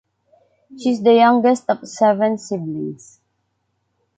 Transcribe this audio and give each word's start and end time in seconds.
She’s 0.79 1.03
the 1.03 1.13
youngest 1.13 1.65
of 1.69 1.87
seven 1.87 2.39
siblings. 2.39 3.19